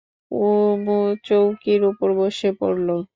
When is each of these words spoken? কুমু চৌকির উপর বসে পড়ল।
কুমু 0.31 0.99
চৌকির 1.25 1.81
উপর 1.91 2.09
বসে 2.19 2.49
পড়ল। 2.59 2.87